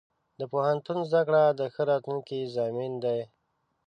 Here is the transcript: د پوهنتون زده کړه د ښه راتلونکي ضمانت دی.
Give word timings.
د 0.39 0.41
پوهنتون 0.51 0.97
زده 1.09 1.21
کړه 1.27 1.43
د 1.59 1.61
ښه 1.73 1.81
راتلونکي 1.91 2.39
ضمانت 2.55 2.95
دی. 3.03 3.19